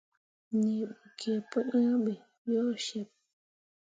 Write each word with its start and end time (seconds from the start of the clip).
Nii 0.59 0.83
bo 0.89 0.97
kǝǝ 1.19 1.33
pu 1.49 1.57
yah 1.73 1.95
be 2.03 2.13
yo 2.51 2.63
ceɓ. 2.85 3.07